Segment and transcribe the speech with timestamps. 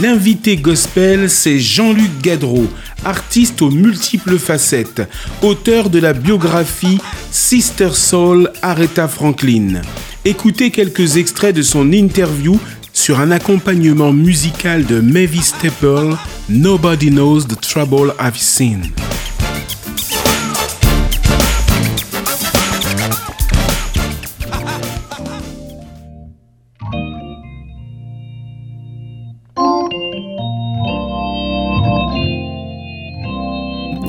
[0.00, 2.66] L'invité gospel, c'est Jean-Luc Gadreau,
[3.04, 5.00] artiste aux multiples facettes,
[5.40, 6.98] auteur de la biographie
[7.30, 9.80] Sister Soul Aretha Franklin.
[10.26, 12.60] Écoutez quelques extraits de son interview
[12.92, 16.14] sur un accompagnement musical de Mavis Staple,
[16.50, 18.92] Nobody Knows the Trouble I've Seen.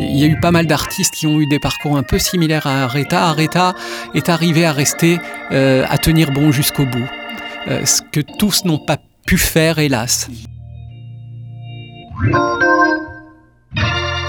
[0.07, 2.67] Il y a eu pas mal d'artistes qui ont eu des parcours un peu similaires
[2.67, 3.27] à Aretha.
[3.27, 3.75] Aretha
[4.13, 5.19] est arrivé à rester,
[5.51, 7.07] euh, à tenir bon jusqu'au bout.
[7.67, 10.29] Euh, ce que tous n'ont pas pu faire, hélas.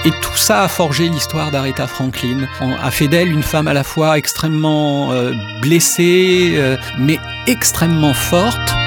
[0.04, 2.46] Et tout ça a forgé l'histoire d'Aretha Franklin,
[2.82, 8.77] a fait d'elle une femme à la fois extrêmement euh, blessée, mais extrêmement forte.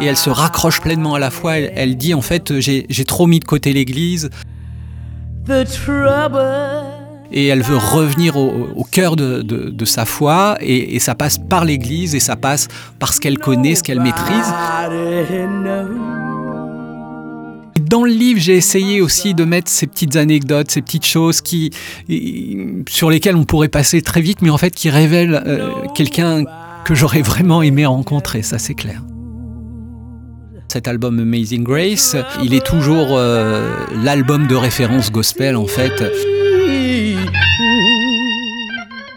[0.00, 1.58] Et elle se raccroche pleinement à la foi.
[1.58, 4.30] Elle, dit en fait, j'ai trop mis de côté l'Église.
[7.32, 12.20] Et elle veut revenir au, cœur de, sa foi, et, ça passe par l'Église, et
[12.20, 14.52] ça passe par ce qu'elle connaît, ce qu'elle maîtrise.
[17.80, 21.70] Dans le livre, j'ai essayé aussi de mettre ces petites anecdotes, ces petites choses qui,
[22.88, 26.44] sur lesquelles on pourrait passer très vite, mais en fait qui révèlent euh, quelqu'un
[26.84, 29.02] que j'aurais vraiment aimé rencontrer, ça c'est clair.
[30.72, 36.00] Cet album Amazing Grace, il est toujours euh, l'album de référence gospel en fait.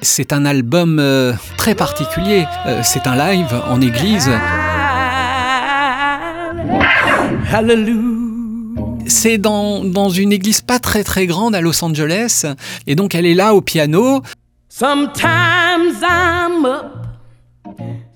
[0.02, 2.48] C'est un album euh, très particulier.
[2.66, 4.32] Euh, c'est un live en église.
[9.06, 12.48] C'est dans, dans, une église pas très très grande à Los Angeles.
[12.88, 14.24] Et donc elle est là au piano.
[14.70, 17.04] Sometimes I'm up.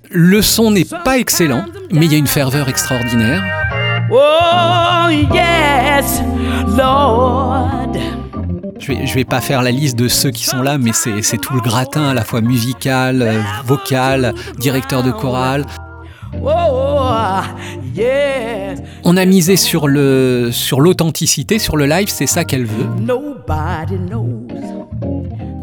[0.10, 3.44] Le son n'est pas excellent, mais il y a une ferveur extraordinaire.
[4.12, 6.22] Oh, yes,
[6.78, 7.92] Lord.
[8.80, 11.54] Je vais, vais pas faire la liste de ceux qui sont là, mais c'est tout
[11.54, 15.66] le gratin, à la fois musical, euh, vocal, directeur de chorale.
[16.44, 16.48] Oh,
[19.04, 22.88] On a misé sur l'authenticité, sur, sur le live, c'est ça qu'elle veut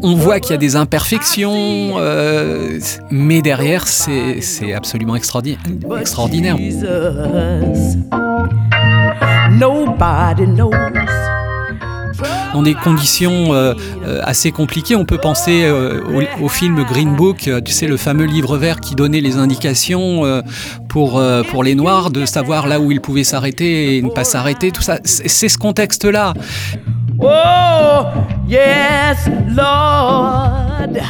[0.03, 2.79] on voit qu'il y a des imperfections, euh,
[3.09, 5.59] mais derrière, c'est absolument extraordinaire.
[5.99, 6.57] extraordinaire.
[12.53, 13.73] Dans des conditions euh,
[14.05, 15.69] euh, assez compliquées, on peut penser
[16.41, 20.41] au, film Green Book, tu sais, le fameux livre vert qui donnait les indications
[20.87, 24.71] pour, pour les Noirs de savoir là où ils pouvaient s'arrêter et ne pas s'arrêter,
[24.71, 24.99] tout ça.
[25.03, 26.33] C'est ce contexte-là.
[27.19, 28.05] Oh,
[28.47, 31.01] yes, Lord.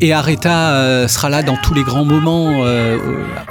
[0.00, 2.98] Et Aretha euh, sera là dans tous les grands moments, euh,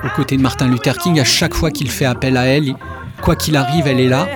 [0.03, 2.75] aux côtés de Martin Luther King, à chaque fois qu'il fait appel à elle.
[3.21, 4.27] Quoi qu'il arrive, elle est là.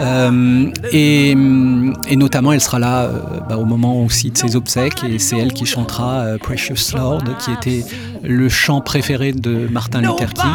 [0.00, 3.08] Euh, et, notamment, elle sera là
[3.48, 5.04] bah, au moment aussi de ses obsèques.
[5.04, 7.84] Et c'est elle qui chantera Precious Lord, qui était
[8.22, 10.50] le chant préféré de Martin Luther King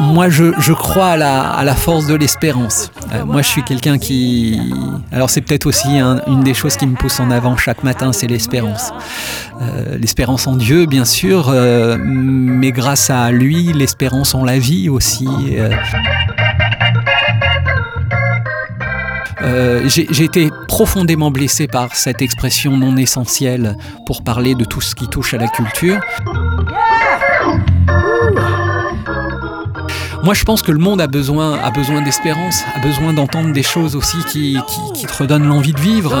[0.00, 2.90] moi, je, crois à la, force de l'espérance.
[3.12, 4.60] Euh, moi, je suis quelqu'un qui...
[5.12, 5.88] Alors, c'est peut-être aussi
[6.26, 8.92] une des choses qui me pousse en avant chaque matin, c'est l'espérance.
[9.60, 14.88] Euh, l'espérance en Dieu, bien sûr, euh, mais grâce à lui, l'espérance en la vie
[14.88, 15.28] aussi.
[19.86, 25.08] j'ai été profondément blessé par cette expression non essentielle pour parler de tout ce qui
[25.08, 26.00] touche à la culture.
[30.28, 33.62] Moi, je pense que le monde a besoin, a besoin d'espérance, a besoin d'entendre des
[33.62, 34.58] choses aussi qui,
[34.92, 36.14] qui, te redonnent l'envie de vivre.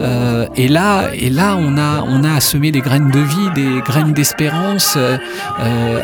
[0.00, 3.80] Euh, et là, et là, on a, on a semé des graines de vie, des
[3.80, 6.00] graines d'espérance, euh,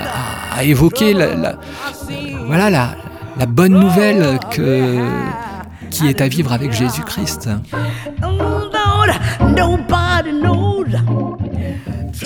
[0.56, 1.54] à, évoquer la,
[2.46, 2.96] voilà la,
[3.38, 5.06] la, bonne nouvelle que,
[5.90, 7.48] qui est à vivre avec Jésus-Christ.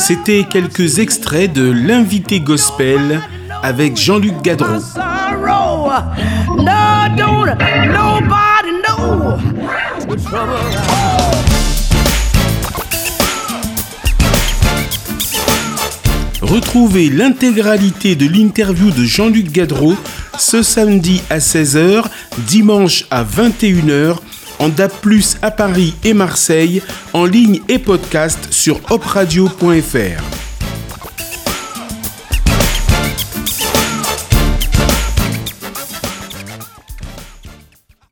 [0.09, 3.21] C'était quelques extraits de l'invité gospel
[3.63, 4.81] avec Jean-Luc Gadreau.
[16.41, 19.95] Retrouvez l'intégralité de l'interview de Jean-Luc Gadreau
[20.39, 22.05] ce samedi à 16h,
[22.47, 24.17] dimanche à 21h
[24.59, 24.93] en DAP+,
[25.43, 26.83] à Paris et Marseille,
[27.13, 30.38] en ligne et podcast sur opradio.fr.